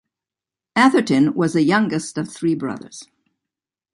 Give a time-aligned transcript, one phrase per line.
[0.75, 3.03] Atherton was the youngest of three brothers.